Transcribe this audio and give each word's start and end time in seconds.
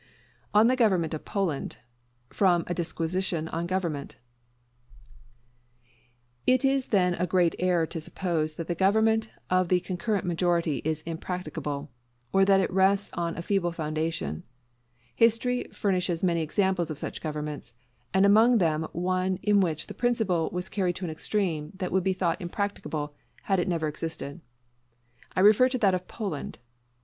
ON 0.51 0.65
THE 0.65 0.75
GOVERNMENT 0.75 1.13
OF 1.13 1.25
POLAND 1.25 1.77
From 2.31 2.63
'A 2.65 2.73
Disquisition 2.73 3.47
on 3.49 3.67
Government' 3.67 4.15
It 6.47 6.65
is 6.65 6.87
then 6.87 7.13
a 7.13 7.27
great 7.27 7.53
error 7.59 7.85
to 7.85 8.01
suppose 8.01 8.55
that 8.55 8.65
the 8.67 8.73
government 8.73 9.29
of 9.51 9.69
the 9.69 9.79
concurrent 9.79 10.25
majority 10.25 10.79
is 10.83 11.03
impracticable; 11.03 11.91
or 12.33 12.43
that 12.45 12.59
it 12.59 12.73
rests 12.73 13.11
on 13.13 13.37
a 13.37 13.43
feeble 13.43 13.71
foundation. 13.71 14.41
History 15.15 15.65
furnishes 15.71 16.23
many 16.23 16.41
examples 16.41 16.89
of 16.89 16.97
such 16.97 17.21
governments; 17.21 17.75
and 18.11 18.25
among 18.25 18.57
them 18.57 18.87
one 18.93 19.37
in 19.43 19.59
which 19.61 19.85
the 19.85 19.93
principle 19.93 20.49
was 20.51 20.67
carried 20.67 20.95
to 20.95 21.05
an 21.05 21.11
extreme 21.11 21.73
that 21.75 21.91
would 21.91 22.03
be 22.03 22.13
thought 22.13 22.41
impracticable, 22.41 23.13
had 23.43 23.59
it 23.59 23.67
never 23.67 23.87
existed. 23.87 24.41
I 25.35 25.41
refer 25.41 25.69
to 25.69 25.77
that 25.77 25.93
of 25.93 26.07
Poland. 26.07 26.57